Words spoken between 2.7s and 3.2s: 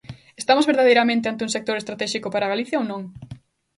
ou non?